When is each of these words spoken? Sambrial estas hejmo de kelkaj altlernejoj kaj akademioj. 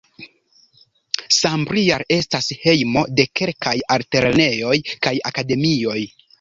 Sambrial 1.39 2.05
estas 2.17 2.49
hejmo 2.63 3.05
de 3.21 3.29
kelkaj 3.43 3.77
altlernejoj 3.99 4.77
kaj 5.07 5.17
akademioj. 5.35 6.01